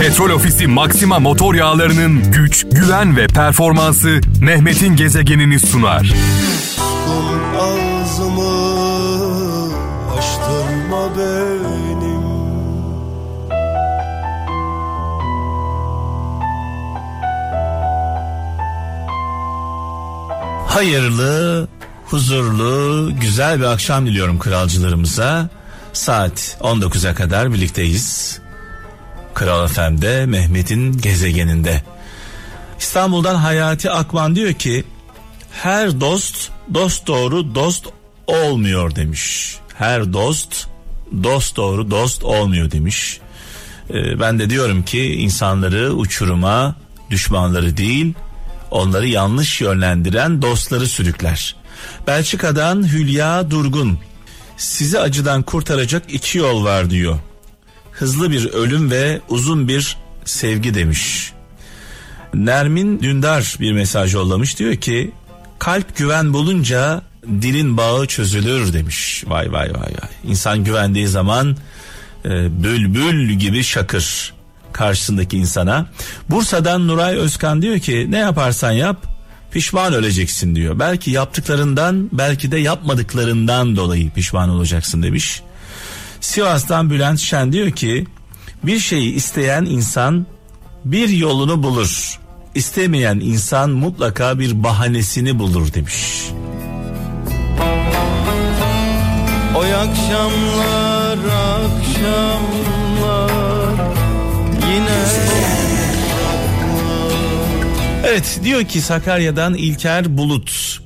[0.00, 6.02] Petrol Ofisi Maxima motor yağlarının güç, güven ve performansı Mehmet'in gezegenini sunar.
[6.76, 8.52] Tuttum ağzımı
[10.18, 12.26] açtırma benim
[20.68, 21.68] Hayırlı,
[22.06, 25.48] huzurlu, güzel bir akşam diliyorum kralcılarımıza.
[25.92, 28.40] Saat 19'a kadar birlikteyiz.
[29.36, 31.82] Kral FM'de Mehmet'in gezegeninde.
[32.78, 34.84] İstanbul'dan Hayati Akman diyor ki
[35.52, 37.86] her dost dost doğru dost
[38.26, 39.56] olmuyor demiş.
[39.74, 40.66] Her dost
[41.22, 43.20] dost doğru dost olmuyor demiş.
[43.90, 46.76] Ee, ben de diyorum ki insanları uçuruma
[47.10, 48.14] düşmanları değil
[48.70, 51.56] onları yanlış yönlendiren dostları sürükler.
[52.06, 53.98] Belçika'dan Hülya Durgun
[54.56, 57.18] sizi acıdan kurtaracak iki yol var diyor.
[57.98, 61.32] Hızlı bir ölüm ve uzun bir sevgi demiş.
[62.34, 65.10] Nermin Dündar bir mesaj yollamış diyor ki
[65.58, 69.24] kalp güven bulunca dilin bağı çözülür demiş.
[69.26, 70.10] Vay vay vay vay.
[70.24, 71.56] İnsan güvendiği zaman
[72.24, 74.34] e, bülbül gibi şakır
[74.72, 75.86] karşısındaki insana.
[76.30, 79.06] Bursa'dan Nuray Özkan diyor ki ne yaparsan yap
[79.50, 80.78] pişman öleceksin diyor.
[80.78, 85.42] Belki yaptıklarından belki de yapmadıklarından dolayı pişman olacaksın demiş.
[86.26, 88.06] Sivas'tan Bülent Şen diyor ki
[88.62, 90.26] bir şeyi isteyen insan
[90.84, 92.20] bir yolunu bulur.
[92.54, 96.26] İstemeyen insan mutlaka bir bahanesini bulur demiş.
[99.56, 101.18] Oy akşamlar
[101.58, 102.50] akşamlar
[104.72, 104.98] Yine
[108.04, 110.80] Evet diyor ki Sakarya'dan İlker Bulut.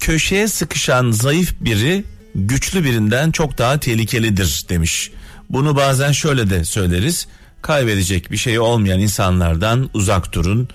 [0.00, 5.10] Köşeye sıkışan zayıf biri güçlü birinden çok daha tehlikelidir demiş.
[5.50, 7.26] Bunu bazen şöyle de söyleriz.
[7.62, 10.68] Kaybedecek bir şey olmayan insanlardan uzak durun.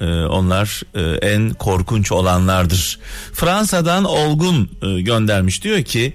[0.00, 2.98] Ee, onlar e, en korkunç olanlardır.
[3.32, 6.14] Fransa'dan Olgun e, göndermiş diyor ki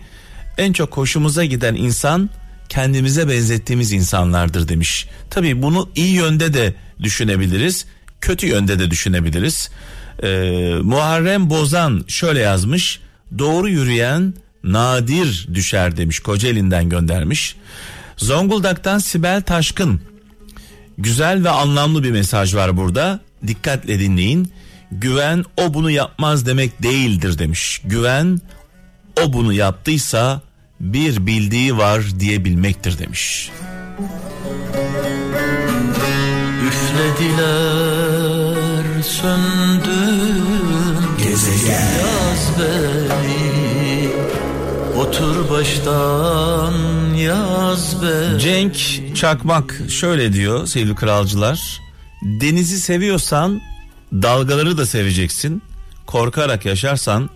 [0.58, 2.30] en çok hoşumuza giden insan
[2.70, 5.08] kendimize benzettiğimiz insanlardır demiş.
[5.30, 6.74] Tabii bunu iyi yönde de
[7.04, 7.86] düşünebiliriz,
[8.22, 9.70] kötü yönde de düşünebiliriz.
[10.24, 10.28] Ee,
[10.82, 13.00] Muharrem Bozan şöyle yazmış.
[13.38, 14.34] Doğru yürüyen
[14.66, 16.20] nadir düşer demiş.
[16.20, 17.56] Kocaeli'nden göndermiş.
[18.18, 20.02] Zonguldak'tan Sibel Taşkın.
[20.98, 23.20] Güzel ve anlamlı bir mesaj var burada.
[23.48, 24.52] Dikkatle dinleyin.
[24.92, 27.82] Güven o bunu yapmaz demek değildir demiş.
[27.86, 28.42] Güven
[29.24, 30.42] o bunu yaptıysa
[30.80, 33.52] bir bildiği var diyebilmektir demiş.
[36.68, 38.06] Üflediler
[39.04, 40.46] söndüm
[41.18, 43.05] Gezegen Yaz beni
[45.16, 46.74] Otur baştan
[47.14, 48.76] yaz beni Cenk
[49.16, 51.82] Çakmak şöyle diyor sevgili kralcılar.
[52.24, 53.62] Denizi seviyorsan
[54.14, 55.62] dalgaları da seveceksin.
[56.06, 57.30] Korkarak yaşarsan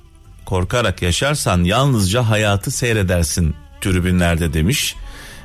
[0.45, 4.96] korkarak yaşarsan yalnızca hayatı seyredersin tribünlerde demiş.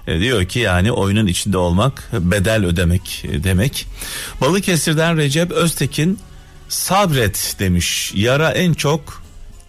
[0.07, 3.87] E, diyor ki yani oyunun içinde olmak bedel ödemek e, demek.
[4.41, 6.19] Balıkesir'den Recep Öztekin
[6.69, 8.13] sabret demiş.
[8.15, 9.23] Yara en çok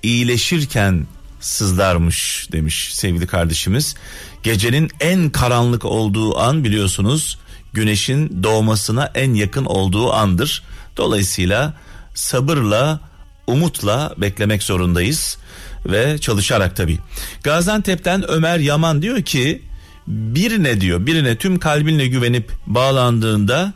[0.03, 1.07] iyileşirken
[1.45, 3.95] sızlarmış demiş sevgili kardeşimiz.
[4.43, 7.37] Gecenin en karanlık olduğu an biliyorsunuz
[7.73, 10.63] güneşin doğmasına en yakın olduğu andır.
[10.97, 11.73] Dolayısıyla
[12.13, 12.99] sabırla,
[13.47, 15.37] umutla beklemek zorundayız
[15.85, 16.99] ve çalışarak tabii.
[17.43, 19.61] Gaziantep'ten Ömer Yaman diyor ki
[20.07, 23.73] birine diyor birine tüm kalbinle güvenip bağlandığında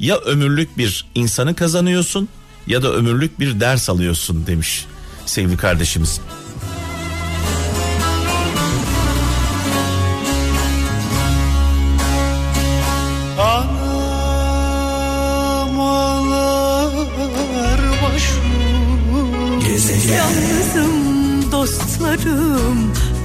[0.00, 2.28] ya ömürlük bir insanı kazanıyorsun
[2.66, 4.86] ya da ömürlük bir ders alıyorsun demiş
[5.26, 6.20] sevgili kardeşimiz.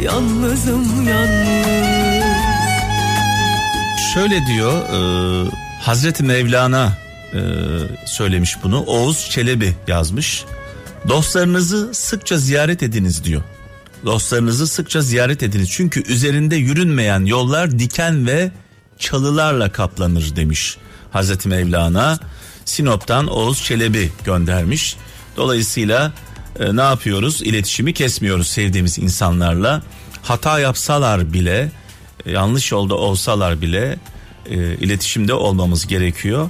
[0.02, 2.38] Yalnızım yalnız.
[4.14, 5.50] Şöyle diyor e,
[5.82, 6.98] Hazreti Mevlana
[7.34, 7.40] e,
[8.06, 10.46] söylemiş bunu Oğuz Çelebi yazmış.
[11.08, 13.42] Dostlarınızı sıkça ziyaret ediniz diyor.
[14.06, 15.70] Dostlarınızı sıkça ziyaret ediniz.
[15.72, 18.52] Çünkü üzerinde yürünmeyen yollar diken ve
[18.98, 20.78] çalılarla kaplanır demiş
[21.12, 22.20] Hazreti Mevlana.
[22.66, 24.96] Sinop'tan Oğuz Çelebi göndermiş.
[25.38, 26.12] Dolayısıyla
[26.60, 27.42] e, ne yapıyoruz?
[27.42, 29.82] İletişimi kesmiyoruz sevdiğimiz insanlarla.
[30.24, 31.72] Hata yapsalar bile,
[32.26, 34.00] e, yanlış yolda olsalar bile
[34.50, 36.50] e, iletişimde olmamız gerekiyor.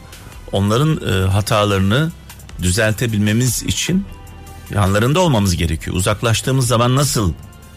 [0.51, 2.11] Onların e, hatalarını
[2.61, 4.05] düzeltebilmemiz için
[4.73, 5.95] yanlarında olmamız gerekiyor.
[5.95, 7.33] Uzaklaştığımız zaman nasıl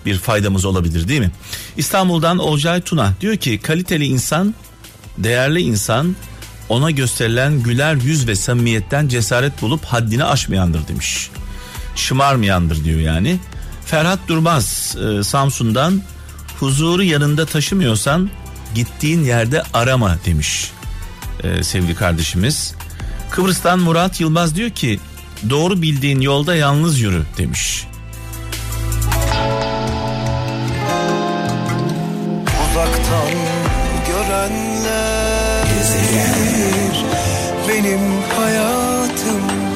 [0.06, 1.30] bir faydamız olabilir değil mi?
[1.76, 4.54] İstanbul'dan Olcay Tuna diyor ki kaliteli insan
[5.18, 6.16] Değerli insan
[6.68, 11.30] ona gösterilen güler yüz ve samimiyetten cesaret bulup haddini aşmayandır demiş.
[12.00, 13.38] Şımarmayandır diyor yani.
[13.86, 16.02] Ferhat Durmaz e, Samsun'dan
[16.60, 18.30] huzuru yanında taşımıyorsan
[18.74, 20.70] gittiğin yerde arama demiş
[21.42, 22.74] e, sevgili kardeşimiz.
[23.30, 25.00] Kıbrıs'tan Murat Yılmaz diyor ki
[25.50, 27.86] doğru bildiğin yolda yalnız yürü demiş.
[32.70, 33.30] Uzaktan
[34.06, 35.20] görenler.
[37.68, 38.00] Benim
[38.36, 39.69] hayatım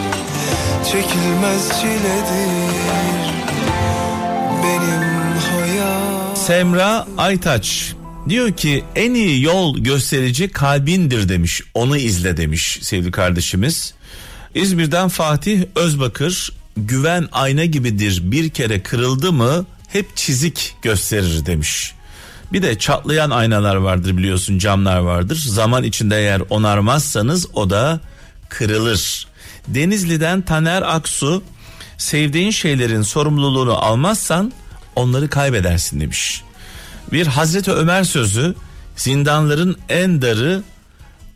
[0.95, 2.85] çekilmez çiledir
[4.63, 7.93] Benim hayatım Semra Aytaç
[8.29, 11.63] diyor ki en iyi yol gösterici kalbindir demiş.
[11.75, 13.95] Onu izle demiş sevgili kardeşimiz.
[14.55, 21.93] İzmir'den Fatih Özbakır güven ayna gibidir bir kere kırıldı mı hep çizik gösterir demiş.
[22.53, 25.45] Bir de çatlayan aynalar vardır biliyorsun camlar vardır.
[25.49, 28.01] Zaman içinde eğer onarmazsanız o da
[28.49, 29.34] kırılır.
[29.69, 31.43] Denizli'den Taner Aksu
[31.99, 34.53] sevdiğin şeylerin sorumluluğunu almazsan
[34.97, 36.43] onları kaybedersin demiş.
[37.13, 38.55] Bir Hazreti Ömer sözü
[38.97, 40.63] zindanların en darı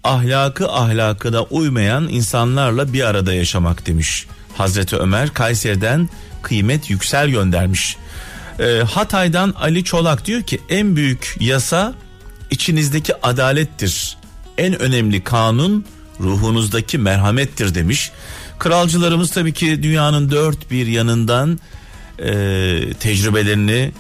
[0.05, 4.27] ahlakı ahlakına uymayan insanlarla bir arada yaşamak demiş.
[4.57, 6.09] Hazreti Ömer Kayseri'den
[6.43, 7.97] kıymet yüksel göndermiş.
[8.61, 11.95] Ee, Hatay'dan Ali Çolak diyor ki en büyük yasa
[12.51, 14.17] içinizdeki adalettir.
[14.59, 15.85] En önemli kanun
[16.21, 18.11] ruhunuzdaki merhamettir demiş.
[18.59, 21.61] Kralcılarımız tabii ki dünyanın dört bir yanından
[22.19, 22.31] e,
[23.01, 23.93] tecrübelerini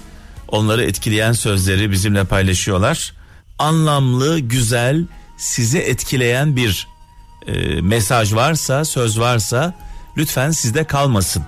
[0.48, 3.12] onları etkileyen sözleri bizimle paylaşıyorlar.
[3.58, 5.04] Anlamlı, güzel,
[5.36, 6.86] sizi etkileyen bir
[7.46, 9.74] e, mesaj varsa, söz varsa
[10.16, 11.42] lütfen sizde kalmasın.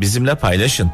[0.00, 0.92] Bizimle paylaşın.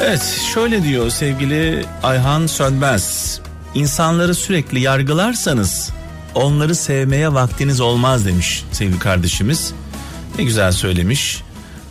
[0.00, 3.40] Evet şöyle diyor sevgili Ayhan Sönmez.
[3.74, 5.90] İnsanları sürekli yargılarsanız
[6.34, 9.74] onları sevmeye vaktiniz olmaz demiş sevgili kardeşimiz.
[10.38, 11.42] Ne güzel söylemiş.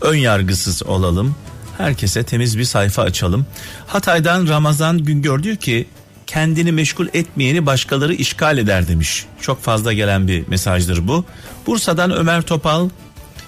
[0.01, 1.35] Ön yargısız olalım.
[1.77, 3.45] Herkese temiz bir sayfa açalım.
[3.87, 5.87] Hatay'dan Ramazan Güngör diyor ki
[6.27, 9.25] kendini meşgul etmeyeni başkaları işgal eder demiş.
[9.41, 11.25] Çok fazla gelen bir mesajdır bu.
[11.67, 12.89] Bursa'dan Ömer Topal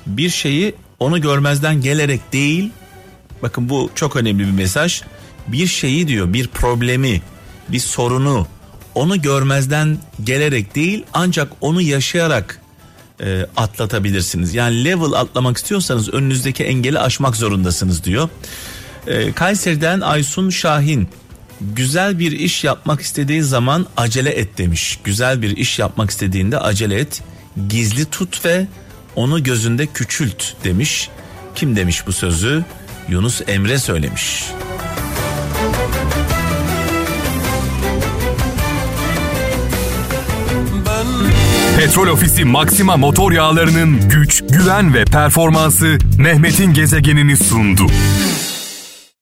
[0.05, 2.71] bir şeyi onu görmezden gelerek değil
[3.43, 5.01] Bakın bu çok önemli bir mesaj.
[5.47, 7.21] Bir şeyi diyor, bir problemi,
[7.69, 8.47] bir sorunu
[8.95, 12.61] onu görmezden gelerek değil ancak onu yaşayarak
[13.21, 14.55] e, atlatabilirsiniz.
[14.55, 18.29] Yani level atlamak istiyorsanız önünüzdeki engeli aşmak zorundasınız diyor.
[19.07, 21.07] E, Kayseri'den Aysun Şahin
[21.61, 24.99] güzel bir iş yapmak istediği zaman acele et demiş.
[25.03, 27.21] Güzel bir iş yapmak istediğinde acele et.
[27.69, 28.67] Gizli tut ve
[29.15, 31.09] onu gözünde küçült demiş.
[31.55, 32.63] Kim demiş bu sözü?
[33.09, 34.43] Yunus Emre söylemiş.
[41.77, 47.87] Petrol Ofisi Maxima motor yağlarının güç, güven ve performansı Mehmet'in gezegenini sundu.